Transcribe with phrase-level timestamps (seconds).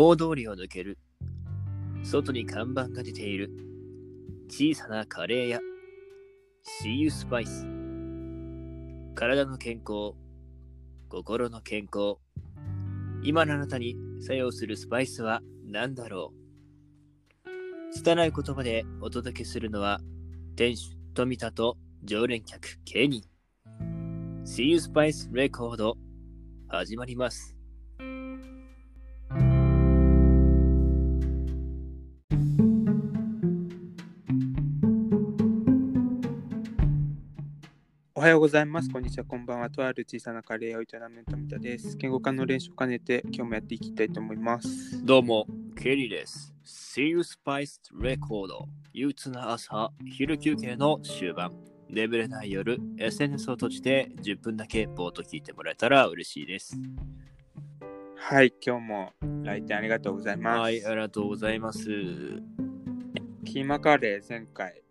[0.00, 0.96] 大通りを抜ける。
[2.04, 3.50] 外に看板が出ている。
[4.48, 5.58] 小さなカレー屋。
[6.84, 7.66] See you Spice。
[9.16, 10.14] 体の健康。
[11.08, 12.18] 心の健康。
[13.24, 16.32] 今のあなたに作用するスパイスは何だろ
[17.90, 19.98] う拙い言葉でお届けするのは、
[20.54, 24.42] 店主富田と常連客ケニー。
[24.44, 25.96] See you Spice レコード
[26.68, 27.57] 始まります。
[38.28, 38.90] はようございます。
[38.90, 39.24] こんにちは。
[39.24, 39.70] こんばんは。
[39.70, 41.96] とある小さなカレー屋を営む富田です。
[41.96, 45.02] 言語化の練習を兼ねて今日もやっていきたいと思います。
[45.02, 46.52] どうも、ケリーです。
[46.62, 48.66] See You Spice レコード。
[48.92, 51.52] 憂鬱な朝、昼休憩の終盤。
[51.88, 56.76] 眠れない夜、SNS を閉じて10分だけぼーっと聞いてもらえたら嬉しいです。
[58.14, 59.12] はい、今日も
[59.42, 60.58] 来店ありがとうございます。
[60.58, 61.80] はい、ありがとうございます。
[63.46, 64.87] キーマカレー前回ほ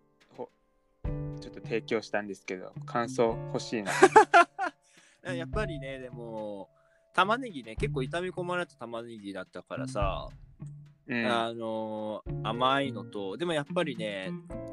[1.38, 3.92] ちょっと提供したんですけど、感想欲しいな。
[5.34, 6.68] やっぱりね、でも、
[7.14, 10.28] 玉ねぎね、結構炒め込まれた玉ねぎだったからさ、
[11.08, 14.30] うん、あのー甘いのと、でもやっぱりね、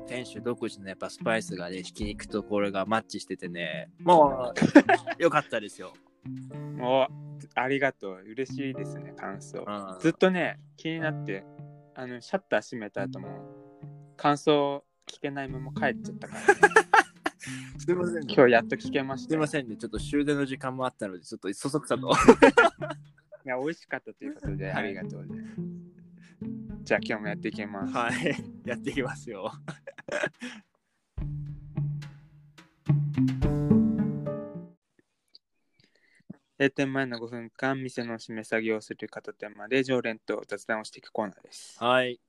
[0.08, 4.63] 店主独自のやっぱスパイスがね、ひき肉とこれがマッチしててね、もう、
[5.21, 5.93] よかったですよ。
[6.80, 7.08] お
[7.55, 8.23] ありがとう。
[8.25, 9.59] 嬉しいですね、感想。
[9.66, 11.43] うんずっとね、気になって、
[11.95, 13.30] あのシャッター閉めた後も、
[14.17, 16.45] 感想聞けないまま帰っちゃったから、ね、
[17.78, 19.30] すいません、今日やっと聞けましたよ。
[19.30, 22.11] すいませんね、ちょっと終電の時間もあったので、ちょっとそそくさと。
[23.45, 25.76] いや、美味しかったということで、はいありがとうね。
[26.83, 27.94] じゃあ今日もやっていきます。
[27.94, 29.52] はい、 やっていきますよ。
[36.58, 41.76] 閉店前の5分間、店の締め作業をする片手間で常連と雑談をしていくコーナーです。
[41.83, 42.20] はい、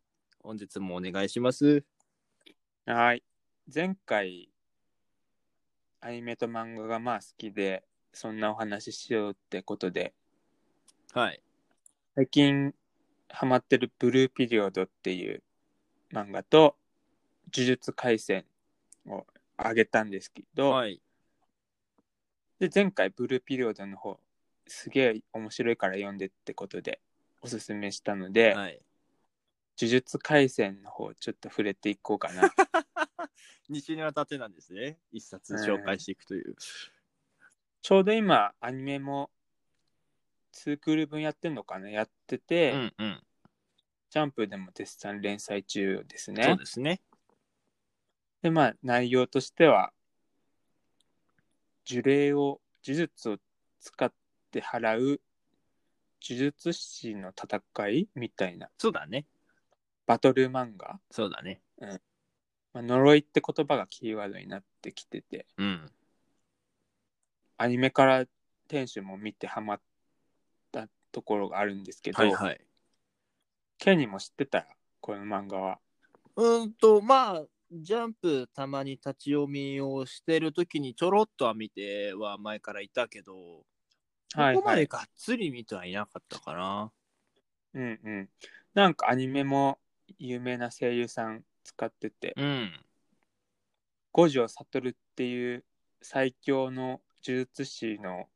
[0.42, 1.84] 本日もお願いします。
[2.88, 3.24] はい。
[3.74, 4.48] 前回、
[6.00, 7.82] アニメと漫画がまあ好きで、
[8.12, 10.14] そんなお話ししようってことで、
[11.12, 11.42] はい、
[12.14, 12.72] 最近
[13.28, 15.42] ハマってるブルーピリオドっていう
[16.12, 16.76] 漫画と、
[17.52, 18.44] 呪術廻戦
[19.08, 19.26] を
[19.56, 21.02] あげたんですけど、はい、
[22.60, 24.20] で、前回ブルーピリオドの方、
[24.68, 27.00] すげえ面白いから読んでってことで
[27.42, 28.80] おすすめしたので、はい。
[29.78, 32.50] 呪術廻戦の方ちょっと触れていこうかな。
[33.70, 34.98] 2週にわたってなんですね。
[35.12, 36.54] 一冊紹介していくという。
[37.82, 39.30] ちょうど今、アニメも
[40.54, 41.90] 2クール分やってんのかな？
[41.90, 43.22] やってて、うんうん。
[44.08, 46.44] ジャンプでも絶賛連載中ですね。
[46.44, 47.00] そうですね。
[48.40, 49.92] で、まあ、内容としては、
[51.88, 53.38] 呪霊を、呪術を
[53.80, 54.12] 使っ
[54.50, 55.20] て払う
[56.22, 59.26] 呪術師の戦いみたいなそうだね。
[60.06, 61.00] バトル漫画？
[61.10, 61.60] そうだね。
[62.72, 65.90] まあ、呪いって言葉がキーワードになってきてて、うん。
[67.56, 68.24] アニメから
[68.68, 69.80] 店主も見てハマっ
[70.72, 72.60] たところがあるんですけど、はいはい。
[73.78, 74.58] ケニーも知ってた？
[74.58, 74.66] ら、
[75.00, 75.78] この漫画は。
[76.36, 83.64] うーんと、まあ、ジャンプたまに立ち読みをしてるときにちょろっとは見ては前からいたけど、
[84.34, 84.80] はいここまはい。
[84.80, 86.92] でがっつり見てはいなかったかな。
[87.74, 88.28] うんうん。
[88.74, 89.78] なんかアニメも
[90.18, 92.80] 有名な声優さん使ってて、うん。
[94.12, 95.64] 五条悟っていう
[96.00, 98.26] 最強の呪術師の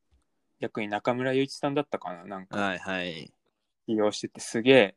[0.59, 3.33] 役に中村雄一さんだったかななんかはいはい。
[3.87, 4.95] 起用しててすげえ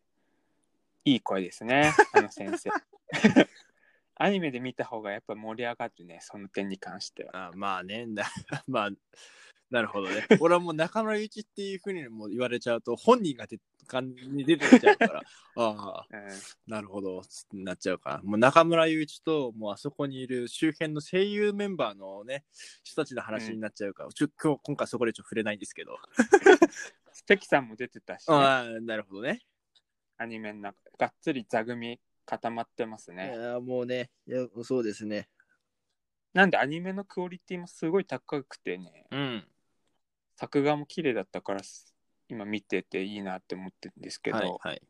[1.06, 2.70] いい声ですね、 あの先生。
[4.16, 7.48] アニメで見た方がやっぱ盛り上がるね、その点に関しては。
[7.48, 8.24] あまあね、な
[8.68, 8.90] まあ、
[9.70, 10.26] なるほどね。
[10.40, 15.22] 俺はもう中村祐一っていうふうにも言われちゃうと、本人が出感に出てきちゃうから、
[15.56, 16.30] ああ、うん、
[16.72, 17.22] なるほど、
[17.54, 18.22] なっちゃうから。
[18.24, 22.46] もう中村祐一と、もうあそこにいる周辺の声優メンバーのね、
[22.84, 25.98] 人たちの話になっちゃうから、ちょ今日今回そこでちょっと触れないんですけど。
[27.28, 29.42] 関さんも出てたし、ね、ああ、なるほどね。
[30.18, 33.36] アニメの中がっつり座組固まってますいね。
[33.36, 35.30] やもうねいや、そうですね。
[36.34, 39.48] なんでアニメのクオリティもすごい高くてね、うん。
[40.36, 41.62] 作画も綺麗だったから
[42.30, 44.82] 今見てていいなって思ってるんですけど、はいはい。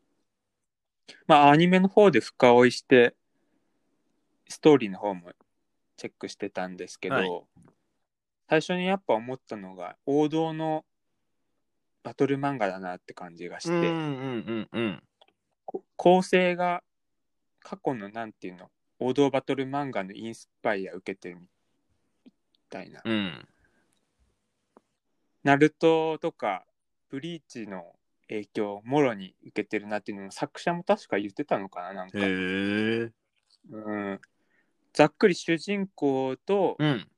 [1.26, 3.14] まあアニメの方で深追いして
[4.48, 5.32] ストーリーの方も
[5.96, 7.28] チェックしてたんですけど、はい
[8.48, 10.84] 最初にやっぱ思ったのが王道の
[12.02, 13.90] バトル漫画だなって感じがして、うんうんう
[14.52, 15.02] んうん。
[15.64, 16.82] こ構成が
[17.60, 21.48] 過去のなんていうの王道バトル漫画のインスパイア受けてるみ
[22.68, 23.48] たいな、うん。
[25.42, 26.64] ナルトとか
[27.10, 27.94] ブリーチの
[28.28, 33.12] 影響をもろに受けてるなっていうのも作者も確か言ってたのかななんか、へえ。
[33.70, 34.20] うん、
[34.92, 37.08] ざっくり主人公とうん。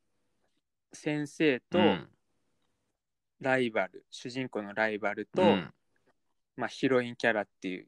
[0.92, 2.08] 先生とうん
[3.40, 5.72] ライバル、主人公のライバルと、うん
[6.56, 7.86] まあ、ヒロインキャラっていう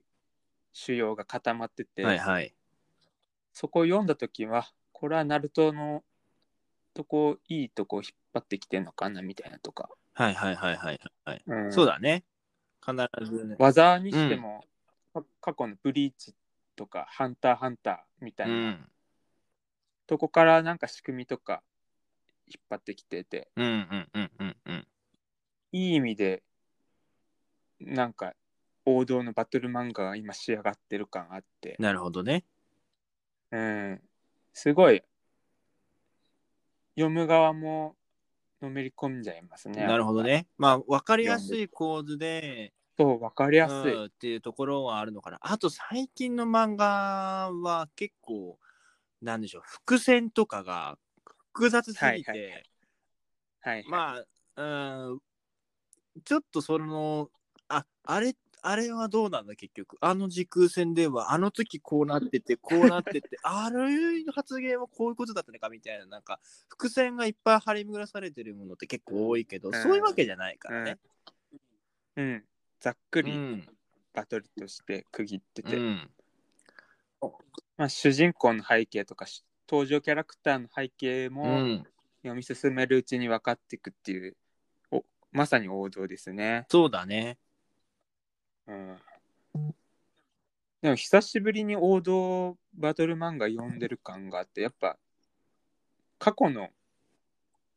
[0.72, 2.54] 主要が固まってて、はいはい。
[3.54, 6.02] そこを読んだ時はこれはナルトの
[6.92, 9.88] とこいいとこ引っ張ってきてんのかなみたいなとか、
[10.18, 11.42] はいはいはいはいはい。
[11.46, 12.24] うんそうだね。
[12.84, 13.54] 必ずね。
[13.56, 14.64] 技にしても、
[15.14, 16.34] か過去のブリーチ
[16.74, 18.48] とかハンターハンターみたう。
[18.48, 18.90] いなん
[20.08, 21.62] とこからなんか仕組みとか
[22.48, 24.86] 引っ張ってきててうんうんうんうんうん。
[25.70, 26.42] いい意味で
[27.78, 28.34] なんか
[28.84, 32.44] 王道のバトル漫画が今仕上がってる感あって、なるほどね。
[33.52, 34.00] うん、
[34.52, 35.02] すごい
[36.96, 37.97] 読む側も
[38.60, 39.84] のめり込んじゃいますね。
[39.86, 40.46] なるほどね。
[40.58, 43.94] まあ、わかりやすい構図で、そう、わかりやすい。
[43.94, 45.38] うんっていうところはあるのかな。
[45.40, 48.58] あと、最近の漫画は結構、
[49.22, 50.98] なんでしょう、伏線とかが
[51.52, 52.40] 複雑すぎて、はい
[53.60, 53.84] はいはい。
[53.88, 54.16] ま
[54.56, 55.18] あ、うん、
[56.24, 57.30] ちょっとその、
[57.68, 58.34] あ、あれ、
[58.70, 59.96] あれはどうなんだ結局。
[59.98, 66.38] あの時空戦では、あの時こうなってて、 こうなってて、あれ発言はこういうことだったのかみたいな、なんか、
[66.68, 70.98] 伏線がいっぱい張り巡らされてるものって結構多いけど、うんそういうわけじゃないからね。
[72.16, 72.44] うん。
[72.78, 73.68] ざっくりうん。
[74.12, 76.10] バトルとして区切ってて、うん。
[77.78, 81.86] まあ、主人公の背景とかし登場キャラクターの背景うもん。
[82.22, 84.36] 読み進めるうちに分かっていくっていう、
[84.90, 86.66] おまさに王道ですね。
[86.68, 87.38] そうだね。
[88.68, 88.98] うん。
[90.80, 94.96] でも久しぶりに王道バトル漫画読んでる感があって、やっぱ
[96.18, 96.68] 過去の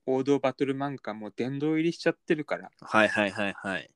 [0.05, 3.89] 王道バトル漫画も殿堂入りしちゃってるから、はいはいはいはい。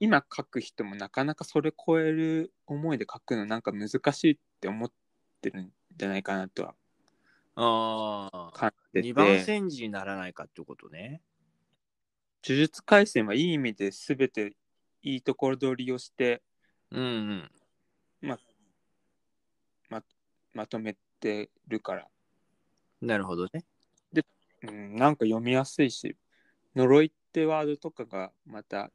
[0.00, 4.92] 今書く人もなかなかそれ超える思いで書くのなんか難しいって思っ
[5.40, 6.74] てるんじゃないかなとは
[7.56, 8.50] ああ。
[8.52, 11.20] 感じてて二番煎じにならないかってことね。
[12.46, 14.54] 呪術廻戦はいい意味で全て
[15.04, 16.42] いいところ取りをして
[16.90, 17.50] うんうん。
[20.54, 22.06] まとめてるから、
[23.00, 23.64] なるほどね。
[24.62, 26.16] うん、なんか読みやすいし
[26.74, 28.90] 呪いってワードとかがまた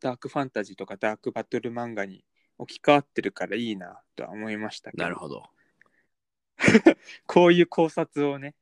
[0.00, 2.24] ダークファンタジーとかダークバトル漫画に
[2.58, 5.42] 置き換わってるからいいなとは思いましたけどなるほど。
[7.26, 8.54] こういう考察をね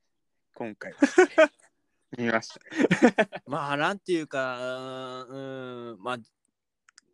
[0.55, 0.99] 今回は
[2.19, 2.61] 見ました。
[3.47, 6.19] まあ、なんていうか、うん、まあ、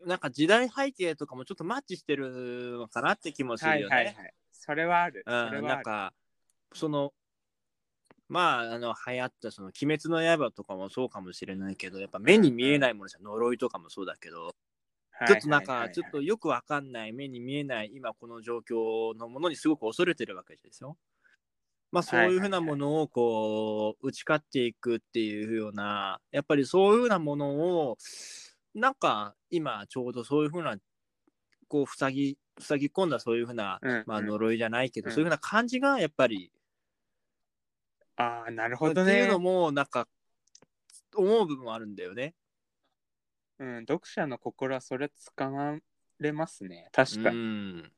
[0.04, 3.96] なんか時代背景とかもちょっとマッチしてるのかなって気もするよね。
[3.96, 4.34] はいはいはい。
[4.52, 5.24] それはある。
[5.26, 6.12] うん、なんか、
[6.72, 7.12] その、
[8.28, 14.54] まあ、あの、流行った、その、鬼滅の刃とかもそうかもしれないけど、やっぱ目に見えないものじゃ、呪いとかもそうだけど、
[15.26, 20.96] ちょっとなんか、ちょっとよくわかんない、目に見えない、今この状況のものにすごく恐れてるわけですよ。
[21.96, 27.96] まあ、そういうふうなものを、こう、打ち勝っていくっていうような、やっぱりそういうふうなものを、
[28.74, 30.76] なんか、今、ちょうどそういうふうな、
[31.68, 34.26] こう、塞ぎ、塞ぎ込んだそういうふうな、うんまあ、うん。
[34.26, 35.14] 呪いじゃないけど、うん。
[35.14, 36.52] そういうふうな感じが、やっぱり、
[38.16, 40.06] ああなるほってどねいうのも、なんか、
[41.14, 42.34] 思う部分はあるんだよね。
[43.58, 45.78] うん、読者の心はそれ使わ
[46.18, 46.90] れますね。
[46.92, 47.92] 確かに、うん。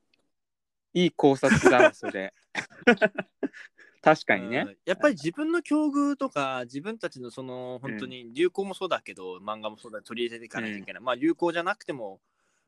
[0.94, 2.32] いい考察だわそれ
[4.02, 4.76] 確かにね、うん。
[4.84, 12.20] やっぱり自分の境遇とか自分たちのその本当に流行もそうだけど、漫画もそうだ取り入れていかなきゃいけない、まあ流行じゃなくても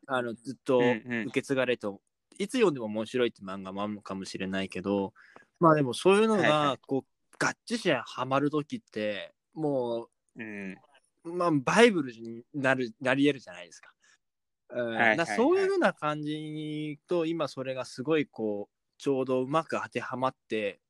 [0.07, 1.23] あのずっとうんうん。
[1.27, 2.01] 受け継がれと、
[2.39, 5.13] いつ読んでも面白いって漫画もあるのかもしれないけど
[5.59, 10.77] まあでもそういうのはいはがこうガッチシハマる時ってもうん。
[11.25, 13.93] う、まあ、バイブルになるなり得るじゃないですか。
[14.71, 14.87] うん。
[14.97, 20.81] はいはいそういうふうな感じと今それがすごいこうちょうどうまく当てはまって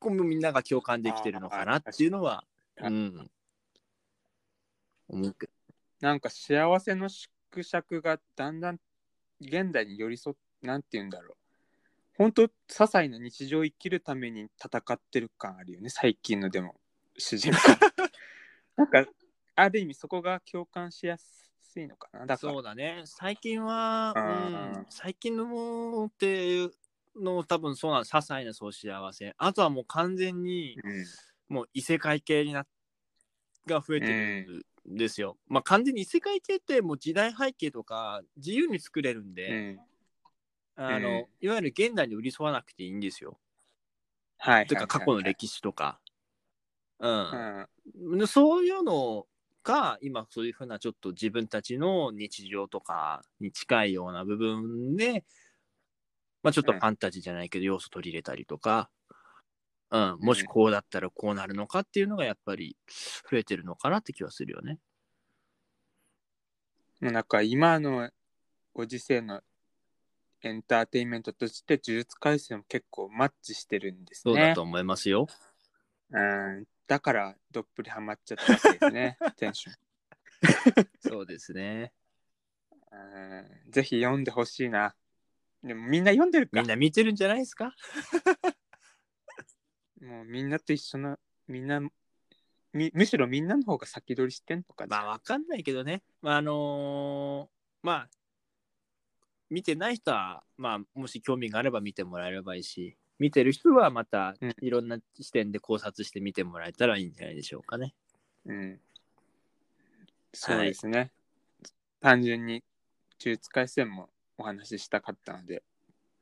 [0.00, 2.42] こうみんなが共感できてるのかなっていうのは、
[2.78, 3.30] うん、
[5.08, 5.52] 思うけど。
[6.00, 8.80] なんか幸せの縮尺がだんだん
[9.40, 11.36] 現代に寄り添っなんて言うんだろう。
[12.16, 16.74] 本当些細な日常を生きるために戦ってる感あるよね最近のでも
[17.16, 17.56] 主人公。
[18.76, 19.06] なんか
[19.54, 22.20] ある意味そこが共感しやすいのかな。
[22.20, 22.52] だから。
[22.52, 23.02] そうだね。
[23.06, 26.72] 最近は、ううんん、最近のものっていう
[27.16, 31.04] の多分そうなの些細なそう幸せあとはもう完全にうん
[31.48, 32.64] もう異世界系にな
[33.66, 35.36] が増えてるんですよ。
[35.48, 39.80] まあ完全に異世界系ってもう時代背景とか自由に作れるんうで、ん
[40.76, 43.38] あのうんいわゆる現代に寄り添わなくていいんですよ。
[44.38, 46.00] はいというか過去の歴史とか。
[47.00, 47.08] う。
[47.08, 49.26] うんそういうの
[49.62, 55.24] か、今そういうふうなちょっと自分たちの日常とかに近いような部分で、
[56.42, 58.90] まあ、ちょっとファンタジーじゃないけど要素取り入れたりとか、
[59.90, 62.76] うん、もしこうだったらこうなるのかっていうのがやっぱり
[63.30, 64.78] 増えてるのかなって気はするよね。
[67.00, 68.10] もうなんか今の
[68.72, 69.42] ご時世の
[70.42, 74.34] エンターテインメントとして呪術廻戦も結構マッチしてるんですね。
[74.34, 75.26] そうだと思いますよ。
[76.10, 79.74] うん、だからどっぷりハマっちゃったわけですね、 テンション。
[81.00, 81.92] そうですね。
[82.92, 84.94] うんぜひ読んでほしいな。
[85.62, 87.74] でもみんな読んでるかみんな見てるんじゃないですか？
[90.00, 91.80] もうみんなと一緒の、みんな、
[92.72, 96.02] みむしろみんなの方が先取りしてんのかまあわかんないけどね。
[96.22, 98.08] まああのーまあ
[99.50, 107.92] 見てない人は、まあもし興味があれば見てもらえればいいし、見てる人はまたうんいろんな視点で考察して見てもらえたらいいんじゃないでしょうかね。
[108.46, 108.80] うん。
[110.32, 111.10] そうですね。
[111.98, 112.62] 単純に、
[113.20, 114.08] 呪術廻戦も
[114.40, 115.62] お話ししたかったので、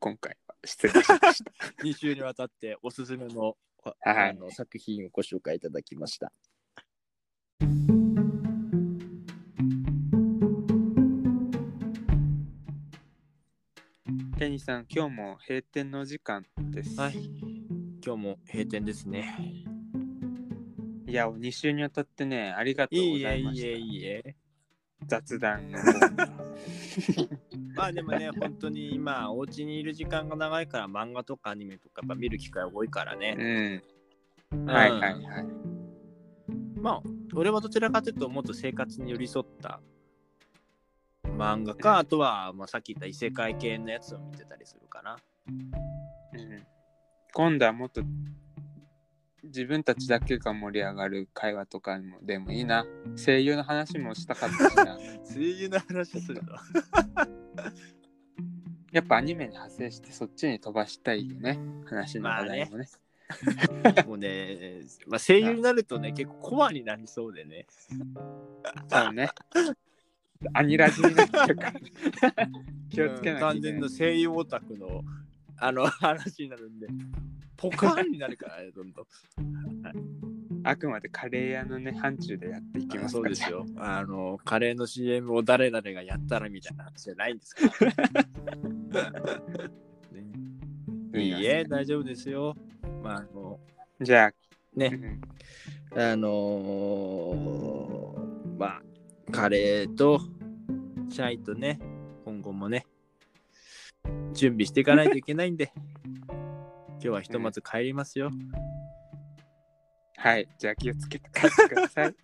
[0.01, 1.53] 今回は失礼しました。
[1.85, 6.33] 2週にわたっておすすめの,、はいあの作品をご紹介いただきました。
[14.37, 16.99] ケニーさん、今日も閉店の時間です。
[17.01, 17.15] はい。
[18.05, 19.65] 今日も閉店ですね。
[21.07, 23.67] いや、2週にわたってね、ありがとういいえ、ございました。
[23.69, 24.37] いいえ、いいえ。
[25.07, 27.48] 雑談のコーナー
[27.79, 33.83] まあでもね、本当に今、お家にいる時間が長いから、漫画とかアニメとかやっぱ見る機会多いからね。
[34.53, 34.67] うん。
[34.67, 35.23] はいはいはい。
[36.75, 37.03] まあ、
[37.37, 39.81] 俺はどちらかというと、もっと生活に寄り添った
[41.37, 45.17] 漫画か、あとは、まあ、さっき言った異世界系のやつを見てたりするかな。
[45.49, 45.71] うん、
[47.33, 48.03] 今度はもっと
[49.45, 52.85] 自分たちだけが盛り上がる会話とかもでもいいな。
[53.17, 54.99] 声優の話もしたかったしな。
[55.33, 56.57] 声優の話するの？
[58.93, 61.59] やっぱアニメに派生してそっちに飛ばしたいよね。
[61.85, 62.87] 話の話題もね。
[64.07, 67.67] もうね、まあ、声優になるとね、結構コアになりそうでね。
[68.89, 69.29] そうね。
[70.55, 71.73] アニラジになっちゃうから。
[72.91, 73.89] 気をつけうんなきゃ完全の。
[73.89, 75.03] 声優オタクの
[75.59, 76.87] あの話になるんで、
[77.57, 79.07] ポカーンになるからね、どんどん。
[80.69, 83.65] あくまでカレー屋のね、範疇でやっていきますからそうですよ。
[83.79, 87.93] あの、カレーの CM を誰々がやったらみたいな話じゃないんですから。
[90.13, 92.55] ねいいえ、大丈夫ですよ。
[93.03, 93.59] まあ、あの、
[94.03, 94.29] じゃあ、
[94.77, 95.23] うね、ん
[95.97, 98.83] あのーまあ、
[99.33, 100.21] カレーと
[101.09, 101.81] チャイとね、
[102.27, 102.85] 今後もね、
[104.35, 105.73] 準備していかないといけないんで、
[106.29, 108.31] 今日はひとまず帰りますよ。
[110.21, 110.49] はい。
[110.59, 112.15] じゃあ気をつけて帰ってください。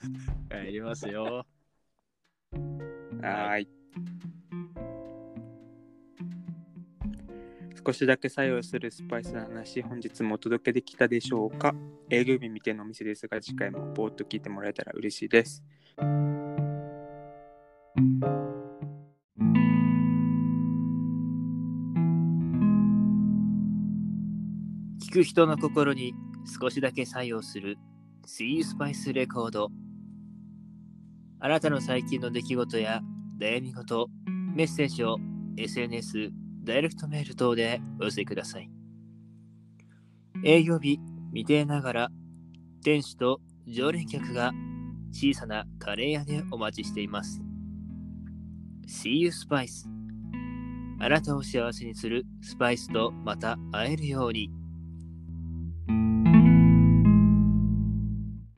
[0.66, 1.24] 帰りますよ。
[1.24, 3.68] はーい。
[7.86, 11.74] 少しだけ作用するスパイスの話、本日もお届けできたでしょうか？
[12.08, 15.62] 営業日未定のお店ですが、次回もぼーっと聞いてもらえたら嬉しいです。
[25.02, 26.14] 聞く人の心に
[26.46, 27.78] 少しだけ作用する
[28.26, 29.70] See You Spice レコード。
[31.40, 33.00] あなたの最近の出来事や
[33.40, 34.08] 悩み事
[34.54, 35.18] メッセージを
[35.56, 36.30] SNS
[36.62, 38.70] ダイレクトメール等でお寄せください。
[40.44, 41.00] 営業日
[41.32, 42.08] 未定ながら
[42.82, 44.52] 店主と常連客が
[45.10, 47.42] 小さなカレー屋でお待ちしています。
[48.86, 49.86] See You Spice
[51.00, 54.50] あなたを幸せにするスパイスとまた会えるように。